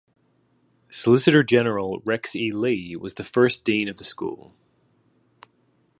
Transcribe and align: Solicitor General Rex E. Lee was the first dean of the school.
Solicitor 0.89 1.43
General 1.43 2.01
Rex 2.05 2.35
E. 2.35 2.51
Lee 2.51 2.95
was 2.95 3.13
the 3.13 3.23
first 3.23 3.63
dean 3.63 3.87
of 3.87 3.99
the 3.99 4.03
school. 4.03 4.51